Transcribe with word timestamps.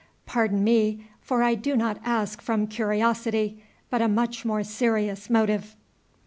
Pardon 0.25 0.63
me, 0.63 1.05
for 1.21 1.43
I 1.43 1.53
do 1.53 1.77
not 1.77 1.99
ask 2.03 2.41
from 2.41 2.65
curiosity, 2.65 3.63
but 3.91 4.01
a 4.01 4.07
much 4.07 4.43
more 4.45 4.63
serious 4.63 5.29
motive." 5.29 5.75